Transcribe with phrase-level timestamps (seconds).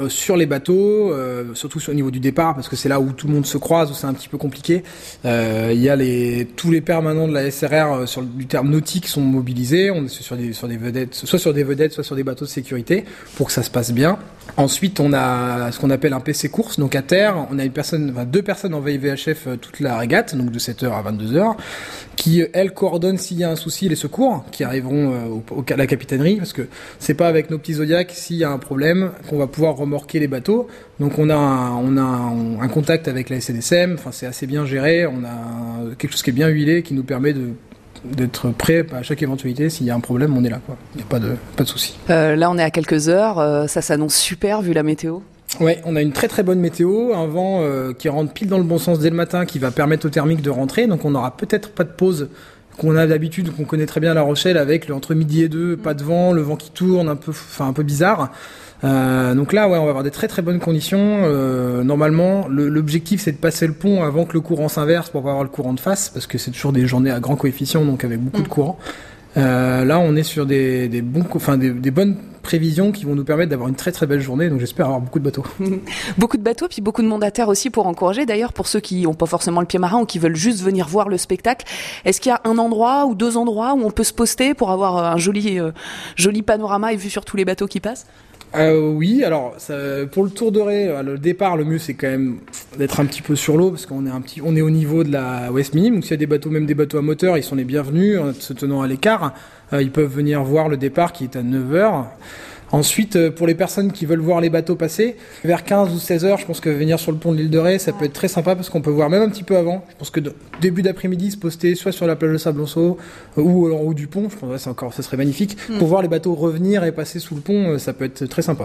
[0.00, 3.12] Euh, sur les bateaux, euh, surtout au niveau du départ, parce que c'est là où
[3.12, 4.84] tout le monde se croise, où c'est un petit peu compliqué.
[5.26, 9.06] Euh, il y a les tous les permanents de la SRR sur du terme nautique
[9.06, 9.90] sont mobilisés.
[9.90, 12.46] On est sur des sur des vedettes, soit sur des vedettes, soit sur des bateaux
[12.46, 13.04] de sécurité,
[13.36, 14.18] pour que ça se passe bien.
[14.56, 17.70] Ensuite, on a ce qu'on appelle un PC course, donc à terre, on a une
[17.70, 21.54] personne, enfin, deux personnes en veille VHF toute la régate, donc de 7h à 22h,
[22.16, 25.86] qui elles coordonnent s'il y a un souci les secours, qui arriveront au, à la
[25.86, 26.66] capitainerie, parce que
[26.98, 30.18] c'est pas avec nos petits zodiacs s'il y a un problème qu'on va pouvoir remorquer
[30.18, 30.68] les bateaux.
[30.98, 33.94] Donc on a un, on a un, contact avec la SNSM.
[33.94, 35.06] Enfin c'est assez bien géré.
[35.06, 37.50] On a quelque chose qui est bien huilé qui nous permet de
[38.04, 39.70] d'être prêt à chaque éventualité.
[39.70, 40.60] S'il y a un problème, on est là.
[40.94, 41.96] Il n'y a pas de, pas de souci.
[42.10, 43.38] Euh, là, on est à quelques heures.
[43.38, 45.20] Euh, ça s'annonce super vu la météo.
[45.60, 48.58] Ouais, on a une très très bonne météo, un vent euh, qui rentre pile dans
[48.58, 50.86] le bon sens dès le matin, qui va permettre aux thermiques de rentrer.
[50.86, 52.28] Donc on n'aura peut-être pas de pause
[52.78, 55.48] qu'on a d'habitude, qu'on connaît très bien à La Rochelle, avec le entre midi et
[55.48, 58.30] deux, pas de vent, le vent qui tourne, un peu, enfin un peu bizarre.
[58.84, 61.22] Euh, donc là, ouais, on va avoir des très très bonnes conditions.
[61.24, 65.30] Euh, normalement, l'objectif c'est de passer le pont avant que le courant s'inverse pour pas
[65.30, 68.04] avoir le courant de face, parce que c'est toujours des journées à grand coefficient, donc
[68.04, 68.50] avec beaucoup de mm.
[68.50, 68.78] courant.
[69.36, 73.14] Euh, là, on est sur des, des bons, enfin des, des, bonnes prévisions qui vont
[73.14, 74.48] nous permettre d'avoir une très très belle journée.
[74.50, 75.44] Donc j'espère avoir beaucoup de bateaux.
[76.18, 78.26] beaucoup de bateaux, puis beaucoup de mandataires aussi pour encourager.
[78.26, 80.88] D'ailleurs, pour ceux qui n'ont pas forcément le pied marin ou qui veulent juste venir
[80.88, 81.66] voir le spectacle,
[82.04, 84.70] est-ce qu'il y a un endroit ou deux endroits où on peut se poster pour
[84.70, 85.58] avoir un joli
[86.16, 88.06] joli panorama et vue sur tous les bateaux qui passent?
[88.54, 89.74] Euh, oui, alors ça,
[90.10, 92.38] pour le Tour de Ré, euh, le départ, le mieux c'est quand même
[92.78, 95.04] d'être un petit peu sur l'eau parce qu'on est un petit, on est au niveau
[95.04, 95.94] de la West Minim.
[95.94, 98.18] Donc s'il y a des bateaux, même des bateaux à moteur, ils sont les bienvenus
[98.18, 99.34] en se tenant à l'écart.
[99.72, 102.04] Euh, ils peuvent venir voir le départ qui est à 9 h
[102.72, 106.24] Ensuite, euh, pour les personnes qui veulent voir les bateaux passer, vers 15 ou 16
[106.24, 108.14] heures, je pense que venir sur le pont de l'île de Ré, ça peut être
[108.14, 109.84] très sympa parce qu'on peut voir même un petit peu avant.
[109.90, 110.20] Je pense que
[110.62, 112.96] début d'après-midi, se poster soit sur la plage de Sablonceau
[113.36, 115.58] euh, ou en haut du pont, je pense que c'est encore, ça serait magnifique.
[115.68, 115.78] Mm.
[115.78, 118.60] Pour voir les bateaux revenir et passer sous le pont, ça peut être très sympa.